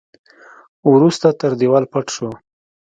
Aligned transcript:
وروسته 0.93 1.27
تر 1.39 1.51
دېوال 1.59 1.85
پټ 1.91 2.05
شو. 2.15 2.29